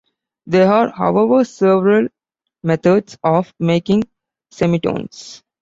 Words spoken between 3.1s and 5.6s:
of making semitones.